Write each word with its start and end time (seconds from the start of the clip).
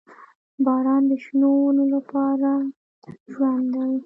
•باران 0.65 1.03
د 1.09 1.11
شنو 1.23 1.49
ونو 1.61 1.83
لپاره 1.95 2.51
ژوند 3.31 3.65
دی. 3.73 3.91